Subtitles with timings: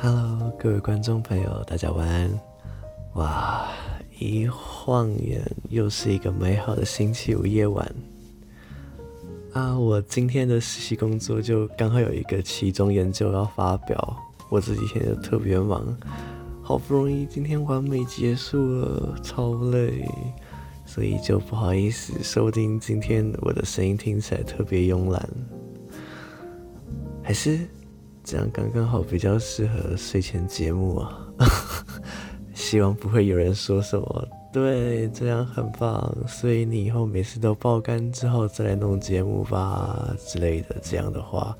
[0.00, 2.30] Hello，各位观众朋友，大家晚安。
[3.14, 3.68] 哇，
[4.16, 7.92] 一晃眼又是一个美好的星期五夜晚。
[9.52, 14.16] 啊，我今天的实习工作就刚好有一个期中研究要发表，
[14.48, 15.84] 我这几天就特别忙，
[16.62, 20.08] 好不容易今天完美结束了，超累，
[20.86, 25.28] 所以就不好意思，说不定今天我的声音听起来特别慵懒，
[27.20, 27.68] 还是。
[28.30, 31.26] 这样刚刚好，比较适合睡前节目啊！
[32.52, 41.56] 希望不会有人说什么，对，这样很棒，所以你以后每次都爆肝之后再来弄节目吧之类的这样的话。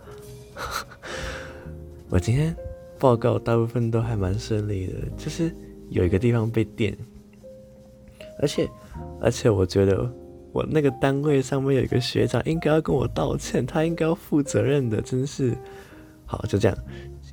[2.11, 2.55] 我今天
[2.99, 5.51] 报告大部分都还蛮顺利的，就是
[5.89, 6.95] 有一个地方被电，
[8.43, 8.69] 而且
[9.23, 10.07] 而且我觉得
[10.53, 15.57] 我那个单位上面有一个学长应该要跟我道歉，他应该要负责任的，真是。
[16.31, 16.77] 好，就这样，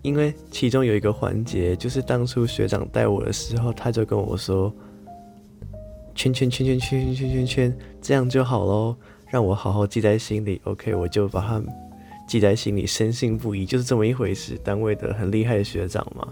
[0.01, 4.73] 因为其中有一个环节，就是当初学长带我的时候，他就跟我说，
[6.15, 8.95] 圈圈圈圈圈圈圈圈圈，这样就好喽，
[9.27, 10.61] 让我好好记在心里。
[10.63, 11.61] OK，我就把它
[12.25, 14.57] 记在心里，深信不疑，就是这么一回事。
[14.63, 16.25] 单位的很厉害的学长嘛。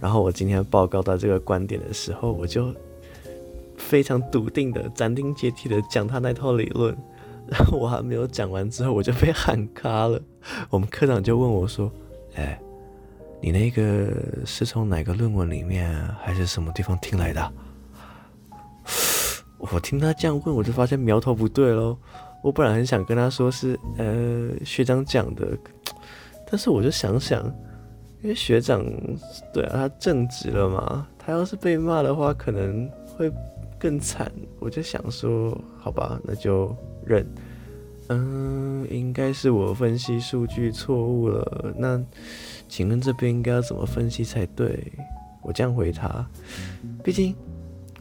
[0.00, 2.74] 然后我今天报告到这个观点的时候，我就
[3.76, 6.96] 非常笃定的、斩钉截铁的讲他那套理论。
[7.50, 10.20] 然 后我还没有讲完之后，我就被喊卡了。
[10.70, 11.90] 我们科长就问我说
[12.36, 12.60] ：“哎，
[13.40, 14.12] 你那个
[14.44, 15.90] 是从哪个论文里面，
[16.22, 17.52] 还是什么地方听来的？”
[19.58, 21.96] 我听他这样问，我就发现苗头不对喽。
[22.42, 25.48] 我本来很想跟他说是呃学长讲的，
[26.48, 27.44] 但是我就想想，
[28.22, 28.84] 因为学长
[29.52, 33.28] 对啊，他正直了嘛，他要是被骂的话，可能会
[33.78, 34.30] 更惨。
[34.58, 36.74] 我就想说，好吧，那就。
[37.06, 37.26] 认，
[38.08, 41.74] 嗯，应该是我分析数据错误了。
[41.74, 41.98] 那
[42.68, 44.92] 请问这边应该要怎么分析才对？
[45.42, 46.28] 我这样回他，
[47.02, 47.34] 毕竟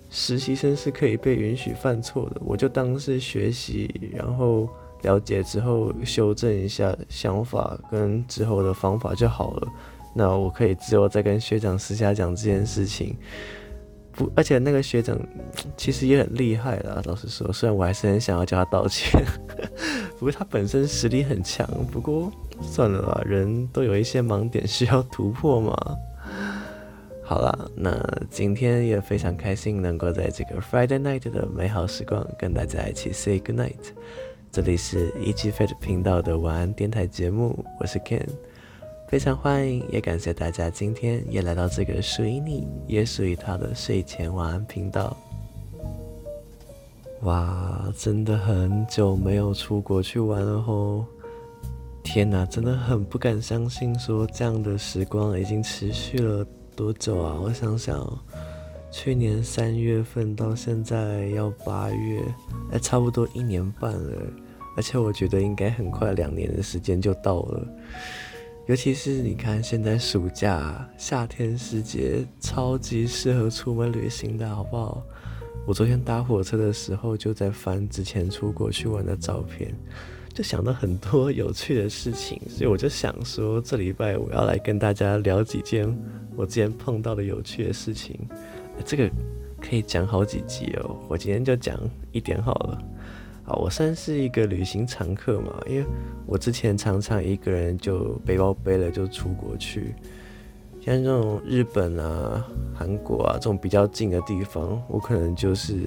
[0.09, 2.41] 实习生是可以被允许犯错的。
[2.44, 4.68] 我就当是学习，然后
[5.03, 9.68] 了解之后修正一下想法跟之后的方法就好了。
[10.13, 13.16] 那我可以之后再跟学长私下讲这件事情。
[14.17, 15.16] 不，而且那个学长
[15.78, 17.00] 其实也很厉害啦。
[17.05, 19.23] 老实说，虽然我还是很想要叫他道歉，
[20.17, 21.69] 不过他本身实力很强。
[21.91, 25.95] 不过算了吧，人都有一些盲点需要突破嘛。
[27.22, 27.95] 好啦，那
[28.31, 33.94] 今天也非常开心能够在这个 Friday night 的美好时光跟大家一起 say good night。
[34.51, 38.25] 这里是 EG Fat 频道的晚安电台节目，我是 Ken。
[39.07, 45.16] 非常欢迎，也感谢大家今天也来到这个属于你，也属于他的睡前晚安频道。
[47.22, 51.06] 哇，真的很久没有出国去玩了吼！
[52.03, 56.45] 天哪，真的很不敢相信，说这样的时光已经持续了
[56.75, 57.39] 多久啊？
[57.41, 58.06] 我想想，
[58.91, 62.22] 去年三月份到现在要八月，
[62.74, 64.22] 哎，差不多一年半了，
[64.75, 67.66] 而且我觉得应该很快两年的时间就到了。
[68.67, 75.01] 尤其是你看，现在暑假、夏天时节，超级适合出门旅行的，好不好？
[75.66, 79.73] 我昨天搭火车的时候，就在翻之前出国去玩的照片，
[80.33, 85.88] 就想到很多有趣的事情，所以我就想说，这礼拜我要来跟大家聊几件
[86.35, 88.19] 我之前碰到的有趣的事情。
[88.83, 89.09] 这个
[89.61, 91.79] 可以讲好几集哦，我今天就讲
[92.11, 92.83] 一点好了。
[93.47, 95.85] 啊，我算是一个旅行常客嘛，因为
[96.25, 99.96] 我之前常常一个人就背包背了就出国去，
[100.81, 105.78] 像这种日本啊、韩国啊这种比较近的地方，我可能就是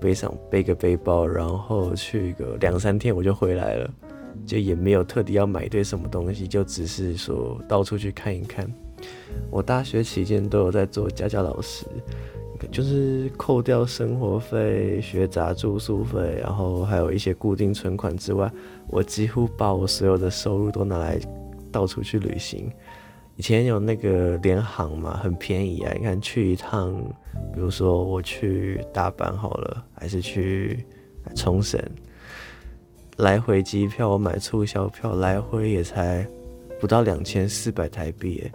[0.00, 3.90] 背上背个背包，然后去个两三天我就回来了，
[4.46, 8.66] 就也没有特地要买一堆什么东西，就只是说到处去看一看。
[9.50, 11.84] 我大学期间都有在做家教老师。
[12.70, 18.50] 就是扣掉生活费、学杂住宿费，然后还有一些固定存款之外，
[18.88, 21.18] 我几乎把我所有的收入都拿来
[21.70, 22.70] 到处去旅行。
[23.36, 25.92] 以前有那个联航嘛，很便宜啊。
[25.94, 26.94] 你看去一趟，
[27.52, 30.84] 比如说我去大阪好了，还是去
[31.34, 31.80] 冲绳，
[33.18, 36.26] 来回机票我买促销票，来回也才
[36.80, 38.50] 不到两千四百台币，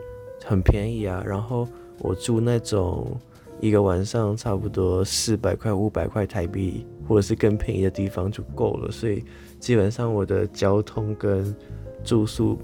[0.45, 1.24] 很便宜啊。
[1.25, 1.68] 然后
[2.00, 3.15] 我住那种。
[3.62, 8.92] 一个晚上差不多四百块、五百块台币，或者是更便宜的地方就够了。
[8.92, 9.24] 所以
[9.60, 11.56] 基本上我的交通跟
[12.04, 12.58] 住宿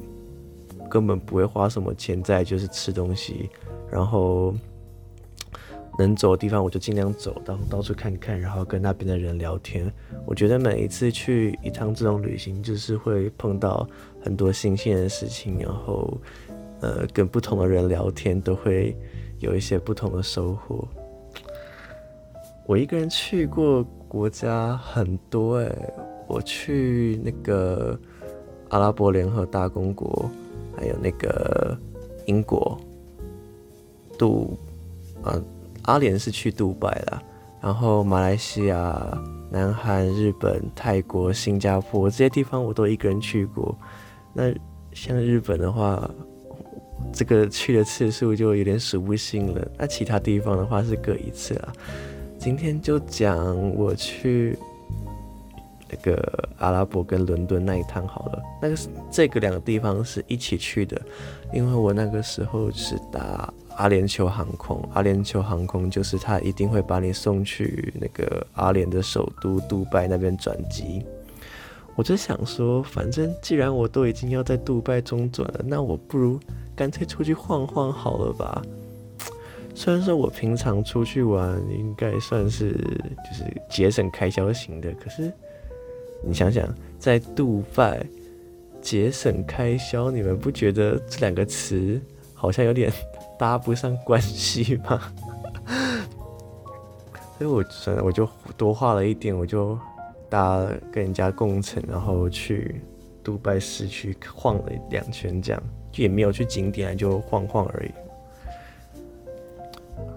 [0.89, 3.49] 根本不会花什么钱，再就是吃东西，
[3.91, 4.53] 然后
[5.99, 9.91] 能走的地方我就尽量走，到到处看看，然后跟那边的人聊天。
[10.25, 13.87] 我觉得每一次去一趟这种旅行，就是会碰到
[14.19, 16.19] 很多新鲜的事情，然后
[16.81, 18.97] 呃跟不同的人聊天，都会
[19.39, 20.87] 有一些不同的收获。
[22.65, 25.93] 我一个人去过国家很多诶，
[26.27, 27.97] 我去那个
[28.69, 30.29] 阿拉伯联合大公国，
[30.75, 31.77] 还有那个
[32.25, 32.79] 英国，
[34.17, 34.57] 杜
[35.23, 35.41] 啊
[35.83, 37.23] 阿联是去杜拜啦，
[37.61, 39.17] 然后马来西亚。
[39.49, 43.73] 南韩、日本、泰国、新加坡这些地方我都一个人去过。
[44.33, 44.53] 那
[44.91, 46.05] 像日本的话，
[47.13, 49.67] 这个去的次数就有点数不清了。
[49.77, 51.73] 那其他地方的话是各一次啊。
[52.37, 54.57] 今天就讲我去
[55.89, 58.41] 那个阿拉伯跟伦敦那一趟好了。
[58.61, 58.77] 那个
[59.11, 61.01] 这个两个地方是一起去的，
[61.53, 63.53] 因为我那个时候是搭。
[63.77, 71.05] 阿联酋航空，阿联酋航空就是他一定会把你送去那个阿联的首都杜拜那边转机。
[71.95, 76.39] 我就想说，反正既然我都已经要在杜拜中转了，那我不如
[76.77, 78.61] 干脆出去晃晃好了吧。
[79.75, 85.29] 虽然说我平常出去玩应该算是就是节省开销型的，可是
[86.23, 88.05] 你想想，在杜拜
[88.81, 91.99] 节省开销，你们不觉得这两个词
[92.33, 92.89] 好像有点？
[93.39, 94.99] 搭不上关系吗，
[97.37, 98.27] 所以我算了，我就
[98.57, 99.77] 多花了一点，我就
[100.27, 102.81] 搭跟人家共乘，然后去
[103.27, 107.91] 杜拜市区晃了两圈，这样就也没有去景点，就晃晃而已。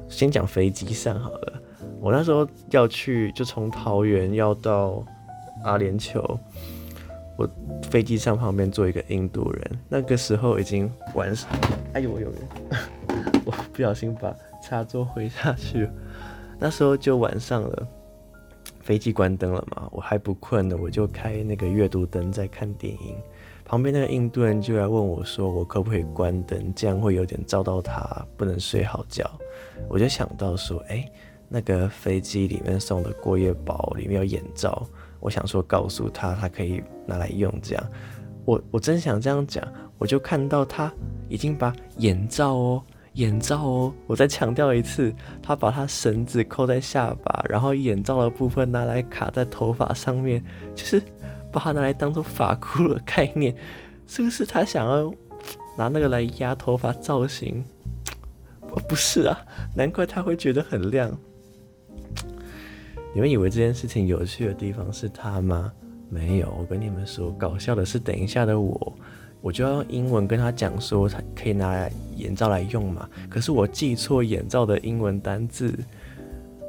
[0.09, 1.61] 先讲飞机上好了，
[2.01, 5.05] 我那时候要去，就从桃园要到
[5.65, 6.39] 阿联酋，
[7.37, 7.51] 我
[7.91, 11.51] 飞机上旁边坐一个印度人，那个时候已经晚上，
[11.95, 12.35] 哎呦，有人。
[13.45, 15.91] 我不小心把插座挥下去，
[16.61, 17.89] 那时候就晚上了，
[18.91, 23.17] 飞机关灯了嘛，我还不困呢，我就开那个阅读灯在看电影。
[23.65, 26.75] 旁边那个印度人就来问我说：“我可不可以关灯？
[26.75, 29.31] 这样会有点照到他，不能睡好觉。”
[29.89, 31.09] 我就想到说：“哎、
[31.49, 34.85] 那个飞机里面送的过夜包里面有眼罩，
[35.21, 37.91] 我想说告诉他，他可以拿来用。”这样，
[38.45, 39.65] 我我真想这样讲，
[39.99, 40.93] 我就看到他
[41.29, 42.83] 已经把眼罩哦。
[43.15, 45.13] 眼罩哦，我再强调一次，
[45.43, 50.43] 他把他绳子扣在下巴，然后眼罩的部分拿来卡在头发上面，
[50.75, 51.03] 就是
[51.53, 53.55] 把它拿来当做发箍的概念，
[54.07, 55.13] 是不是他想要
[55.77, 57.65] 拿那个来压头发造型？
[58.89, 59.37] 不是啊，
[59.75, 61.11] 难怪他会觉得很亮。
[63.13, 65.73] 你们以为这件事情有趣的地方是他吗？
[66.09, 68.97] 没有，我跟你们说，搞笑的是等一下的我。
[69.43, 73.09] 我就要用英文跟他讲说，他可以拿来眼罩来用嘛。
[73.29, 75.73] 可是我记错眼罩的英文单字，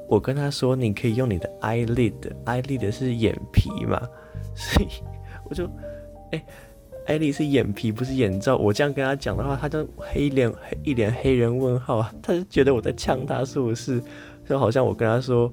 [0.07, 4.01] 我跟他说，你可以用你的 eyelid，eyelid 是眼皮嘛，
[4.56, 4.88] 所以
[5.50, 5.69] 我就
[6.31, 6.44] 哎
[7.07, 8.56] ，eyelid 是眼皮不是眼罩。
[8.56, 14.01] 我这样跟他讲的话，他就黑脸黑一脸黑人问号啊，他就觉得我在呛他，是不是？
[14.47, 15.51] 就好像我跟他说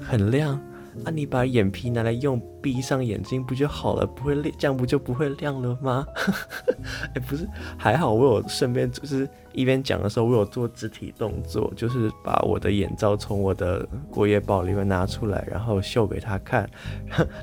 [0.00, 0.60] 很亮。
[1.04, 1.10] 啊！
[1.10, 4.06] 你把眼皮拿来用，闭上眼睛不就好了？
[4.06, 6.06] 不会亮，这样不就不会亮了吗？
[7.14, 16.68] 哎、欸，不是，还好我有顺便就是一边讲的时候，我有做肢体动作，就是把我的眼罩从我的过夜包里面拿出来，然后秀给他看，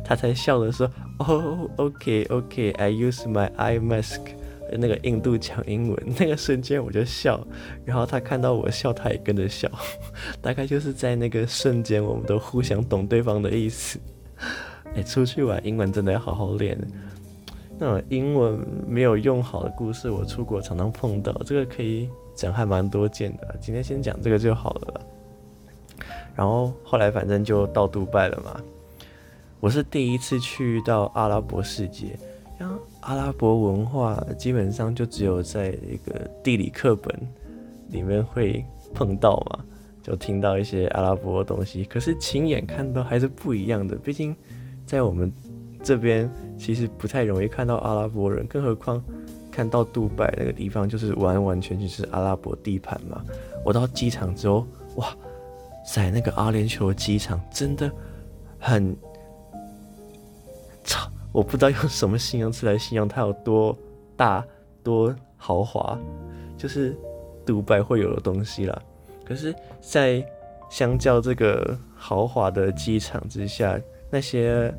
[0.04, 0.90] 他才笑的说
[1.20, 4.22] ：“哦，OK，OK，I use my eye mask。”
[4.78, 7.40] 那个印度讲英文， 那个瞬间我就笑，
[7.86, 9.70] 然后他看到我笑，他也跟着笑，
[10.42, 14.00] 大概就是在那个瞬间，我们都互相懂对方的意思。
[14.96, 16.78] 哎，出去玩英文真的要好好练。
[17.80, 23.56] 那种英文没有用好的故事，我出国常常碰到，这个可以讲还蛮多见的。
[23.60, 25.02] 今天先讲这个就好了。
[26.36, 28.62] 然后后来反正就到杜拜了嘛，
[29.60, 32.18] 我是第一次去到阿拉伯世界。
[33.02, 37.14] 阿拉伯文化基本上就只有在一个地理课本
[37.90, 39.64] 里面会碰到嘛，
[40.02, 41.84] 就听到一些阿拉伯的东西。
[41.84, 44.36] 可是亲眼看到还是不一样的，毕竟
[44.86, 45.32] 在我们
[45.84, 49.04] 这边其实不太容易看到阿拉伯人，更何况
[49.52, 53.24] 看到杜拜那个地方就是完完全全是阿拉伯地盘嘛。
[53.66, 54.66] 我到机场之后，
[54.96, 55.08] 哇
[55.86, 57.92] 塞，那个阿联酋机场真的
[58.60, 58.96] 很。
[61.32, 63.78] 我不知道用什么形容词来形容它有多
[64.16, 64.46] 大、
[64.84, 65.98] 多豪华，
[66.58, 66.96] 就是
[67.46, 68.82] 杜拜会有的东西啦。
[69.26, 70.26] 可是，在
[70.70, 74.74] 相较这个豪华的机场之下，那些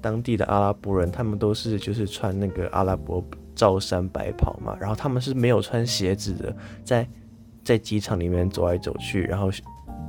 [0.00, 3.22] 当地的阿拉伯人，他们都是就是穿那个阿拉伯
[3.54, 7.06] 罩衫白袍嘛，然后他们是没有穿鞋子的，在
[7.62, 9.50] 在机场里面走来走去，然后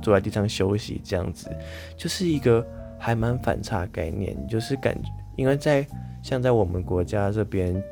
[0.00, 1.50] 坐在地上休息，这样子，
[1.96, 2.66] 就是一个
[2.98, 5.10] 还蛮反差概念，就是感觉。
[5.36, 5.86] 因为在
[6.22, 7.82] 像在我们国家这边，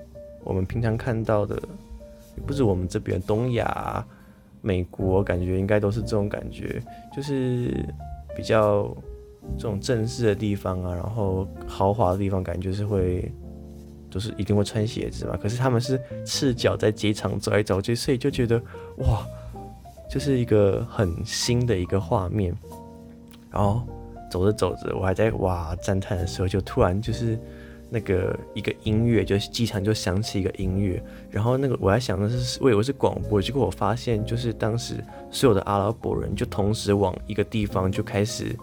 [0.44, 1.60] 我们平常看到的
[2.46, 4.04] 不止我们这边，东亚、
[4.60, 6.82] 美国，感觉应该都是这种感觉，
[7.16, 7.84] 就是
[8.36, 8.94] 比较
[9.56, 13.32] 这种正式的地方啊，然后豪华的地方，感觉是会，
[14.10, 15.38] 就是一定会穿鞋子嘛。
[15.40, 18.60] 可是他们是赤脚在机场走来走去，所以就觉得
[18.98, 19.26] 哇，
[20.10, 22.54] 就是一个很新的一个画面。
[23.50, 23.82] 然后
[24.30, 27.38] 走着走着，我还在哇赞叹的时候，就突然就是。
[27.90, 38.54] 那个一个音乐，就是机场就响起一个音乐，然后那个我还想的是，我以为是广播，结果我发现就是当时所有的阿拉伯人就同时往一个地方就开始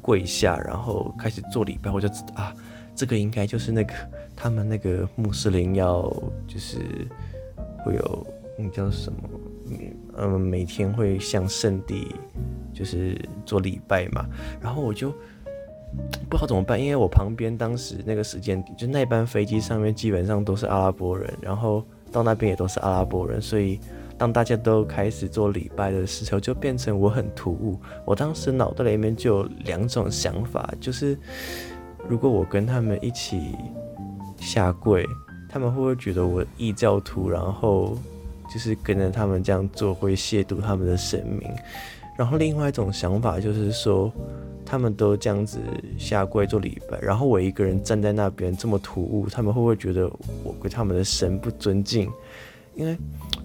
[0.00, 2.54] 跪下，然后开始做礼拜，我就知道啊，
[2.94, 3.92] 这个应该就是那个
[4.36, 6.02] 他们那个穆斯林要
[6.46, 6.78] 就是
[7.84, 8.26] 会有
[8.56, 9.18] 那叫什么，
[10.18, 12.14] 嗯，每天会向圣地
[12.76, 14.26] 就是做礼拜嘛，
[14.60, 15.12] 然后我就。
[16.28, 23.80] 不知道怎么办，因为我旁边当时那个时间，就那班飞机上面基本上都是阿拉伯人，然后到那边也都是阿拉伯人，所以
[24.18, 27.80] 当大家都开始做礼拜的时候，就变成我很突兀。
[28.04, 31.16] 我当时脑袋里面就有两种想法，就是
[32.06, 33.54] 如果我跟他们一起
[34.36, 35.06] 下跪，
[35.48, 37.30] 他们会不会觉得我异教徒？
[37.30, 37.96] 然后
[38.52, 41.50] 就是跟着他们这样做会亵渎他们的神明？
[42.16, 44.12] 然后另外一种想法就是说。
[44.68, 45.60] 他们都这样子
[45.96, 50.10] 下跪做礼拜，然后我一个人站在那边这么突兀，他们会不会觉得
[50.42, 52.10] 我对他们的神不尊敬？
[52.74, 52.98] 因为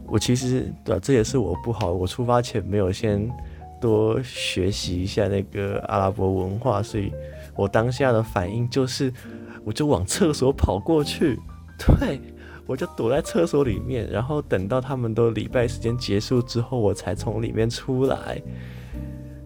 [0.08, 3.32] 我其实对啊，这也是我不好，我出发前没有先
[3.80, 7.14] 多学习一下那个阿拉伯文化，所以
[7.56, 9.14] 我当下的反应就是，
[9.64, 11.38] 我就往厕所跑过去，
[11.78, 12.20] 对，
[12.66, 18.42] 我就躲在厕所里面，然后等到他们都礼拜时间结束之后，我才从里面出来，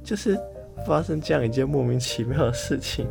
[0.03, 0.38] 就是。
[0.86, 3.07] 发生这样一件莫名其妙的事情，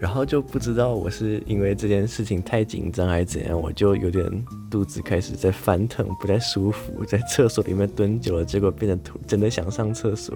[0.00, 10.34] 然后就不知道我是因为这件事情太紧张还是怎样，我就有点肚子开始在翻腾，不太舒服，在厕所里面蹲久了，结果变成真的想上厕所，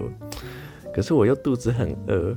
[0.93, 2.33] 可是我又肚子很饿，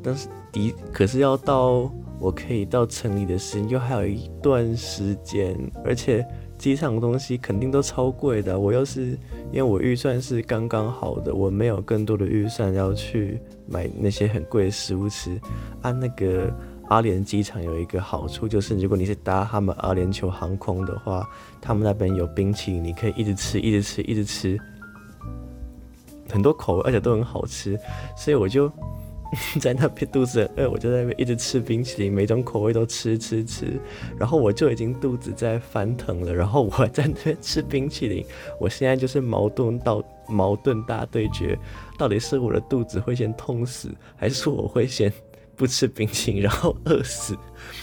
[0.00, 6.26] 但是的可是要到我可以到城里的时间又还有一段时间，而且。
[6.58, 9.08] 机场的东西肯定都超贵的，我要是
[9.52, 15.38] 因为我预算是刚刚好的，我没有更多的预算要去买那些很贵的食物吃。
[15.82, 16.50] 按、啊、那个
[16.88, 21.28] 阿联机场有一个好处，就是如果你是搭他们阿联酋航空的话，
[21.60, 24.58] 他们那边有冰淇淋，你可以一直吃，一直吃，一直吃，
[26.30, 27.78] 很多口味，而且都很好吃，
[28.16, 28.72] 所以我就。
[29.60, 33.80] 在那边肚子很饿，我就在那边一直吃冰淇淋，每种口味都吃吃吃，
[34.18, 38.24] 然后我就已经肚子在翻腾了，然后我在那边吃冰淇淋，
[38.60, 41.58] 我现在就是矛盾到矛盾大对决，
[41.98, 45.12] 到底是我的肚子会先痛死，还是我会先
[45.56, 47.36] 不吃冰淇淋然后饿死？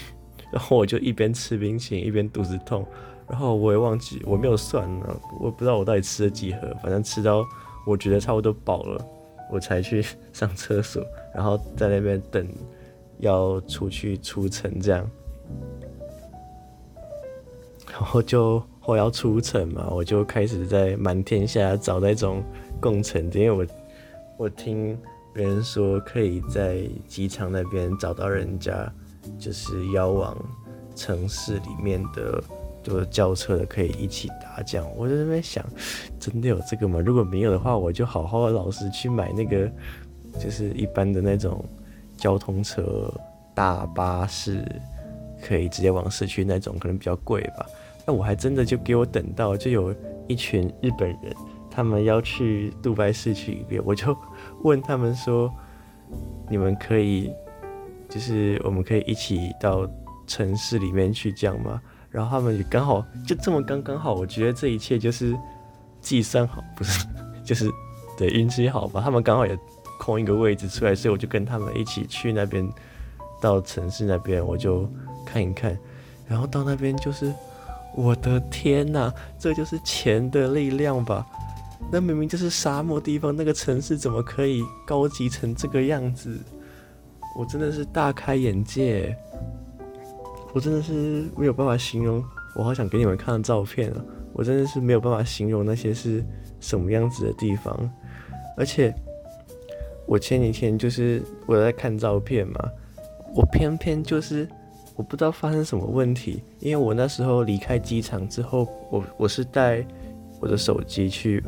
[0.51, 2.85] 然后我就一边吃冰淇淋一边肚子痛，
[3.27, 7.43] 然后我也忘记我没有算了，我不知道我到底吃了几盒，反正吃到
[7.85, 9.05] 我觉得差不多饱了。
[9.53, 12.47] 我才去 上厕所，然后在那边等，
[13.19, 15.07] 要出去出城这样，
[17.91, 22.43] 然后就或要出城嘛，我就开始在满天下找那种
[22.81, 23.65] 共乘，因为我
[24.37, 24.97] 我听
[25.31, 28.91] 别人说可以在机场那边找到人家，
[29.37, 30.35] 就是要往
[30.95, 32.43] 城市里面的。
[32.83, 35.65] 就是轿车的可以一起打这样，我在那边想，
[36.19, 36.99] 真的有这个吗？
[36.99, 39.71] 如果没有的话，我就好好的老实去买那个，
[40.39, 41.63] 就是一般的那种
[42.17, 43.11] 交通车、
[43.55, 44.63] 大巴士，
[45.41, 47.65] 可以直接往市区那种，可能比较贵吧。
[48.05, 49.95] 那我还真的就给我等到，就有
[50.27, 51.33] 一群日本人，
[51.71, 54.15] 他们要去杜拜市区里边，我就
[54.61, 55.49] 问他们说，
[56.49, 57.31] 你们可以，
[58.09, 59.89] 就是我们可以一起到
[60.27, 61.81] 城市里面去这样吗？
[62.13, 65.35] 然后他们也刚好就这么刚刚好，我觉得这一切就是
[65.99, 67.07] 计算好，不是
[67.43, 67.69] 就是
[68.15, 69.01] 对运气好吧？
[69.03, 69.57] 他们刚好也
[69.99, 72.69] 空一个位置出来，所以我就跟他们一起去那边，
[73.41, 74.87] 到城市那边我就
[75.25, 75.75] 看一看，
[76.27, 77.33] 然后到那边就是
[77.95, 81.25] 我的天呐，这就是钱的力量吧？
[81.91, 86.37] 那明明就是沙漠地方，那个城市怎么可以高级成这个样子？
[87.35, 89.17] 我真的是大开眼界。
[90.53, 92.23] 我真的是没有办法形容，
[92.55, 94.05] 我好想给你们看照片啊！
[94.33, 96.23] 我真的是没有办法形容那些是
[96.59, 97.91] 什么样子的地方，
[98.55, 98.93] 而且
[100.05, 102.69] 我前几天就是我在看照片嘛，
[103.35, 104.47] 我偏偏就是
[104.95, 109.83] 我不知道发生什么问题，因为我那时候离开机场之后，我我是带
[110.39, 111.43] 我的手机去，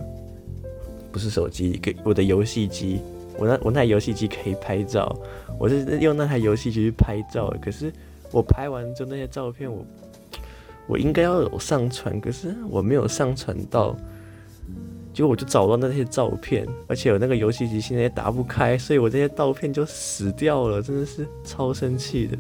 [1.12, 3.02] 不是手机，给我的游戏机，
[3.38, 5.16] 我那我那台游戏机可以拍照，
[5.60, 7.94] 我是用那台游戏机去拍照，可是。
[8.36, 9.86] 我拍完之后那些照片我，
[10.88, 13.96] 我应该要有上传，可是我没有上传到，
[15.14, 22.38] 结果我就找到那些照片，而且我那个游戏机现在也打不开，所以我这些照片就死掉了，真的是超生气的。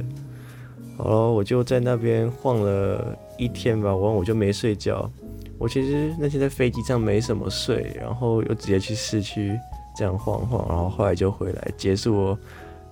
[0.97, 5.09] 好了，我就在那边晃了一天吧，完我就没睡觉。
[5.57, 9.57] 我其实那天在飞机上没什么睡，然后又直接去市区
[9.95, 12.37] 这样晃晃，然后后来就回来结束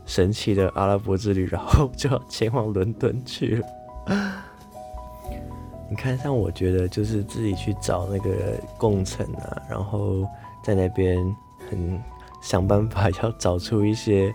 [0.06, 3.68] 神奇的阿拉伯之旅，然后就要前往伦敦去了。
[5.90, 10.28] 你看，像我觉得就是自己去找那个共乘啊，然后
[10.64, 11.18] 在那边
[11.70, 12.02] 很
[12.42, 14.34] 想办法要找出一些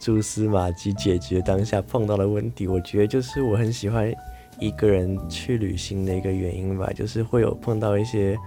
[0.00, 2.66] 蛛丝马迹，解决当下碰到的问题。
[2.66, 4.12] 我觉得就是我很喜欢。
[4.60, 8.38] 一个人去旅行的一个原因吧，就是会有碰到一些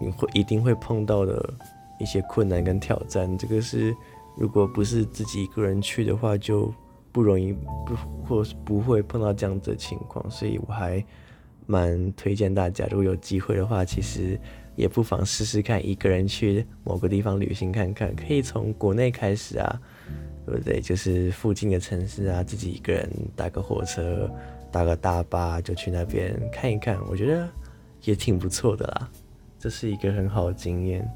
[0.00, 1.48] 你会一定会碰到的
[2.00, 3.38] 一些困难跟挑战。
[3.38, 3.94] 这个是
[4.38, 6.72] 如果不是自己一个人去的话，就
[7.12, 7.52] 不容易
[7.86, 10.30] 不或不会碰到这样子的情况。
[10.30, 11.04] 所以我还
[11.66, 14.38] 蛮推荐大家，如果有机会的话，其实
[14.76, 18.14] 也不妨试试看一个人去某个地方旅行看看。
[18.14, 19.80] 可以从国内开始啊。
[20.46, 20.80] 对不对？
[20.80, 24.30] 就是附近的城市啊，自己一个人搭个火车、
[24.72, 27.46] 搭个大巴就去那边看一看，我觉得
[28.04, 29.10] 也挺不错的啦。
[29.58, 31.06] 这是一个很好的经验。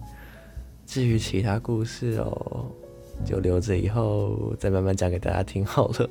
[0.85, 2.71] 至于其他故事哦，
[3.25, 6.11] 就留着以后再慢慢讲给大家听好了。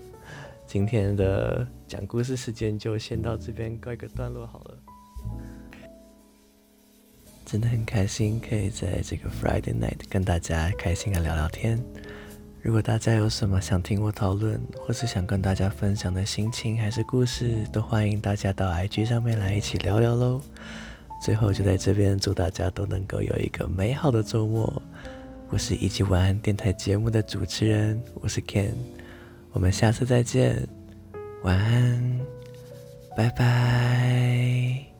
[0.66, 4.78] 今天的讲故事时间就先到这边告一个段落好了。
[7.46, 11.78] 真的很开心可以在这个 Friday night 跟大家开心的聊聊天。
[12.62, 20.40] 如果大家有什么想听我讨论，或是想跟大家分享的心情还是故事，都欢迎大家到 IG 上面来一起聊聊喽。
[21.22, 24.82] 最后就在这边祝大家都能够有一个美好的周末。
[25.52, 28.72] 我是一起晚安电台节目的主持人，我是 Ken，
[29.52, 30.66] 我们下次再见，
[31.44, 32.20] 晚安，
[33.18, 34.91] 拜拜。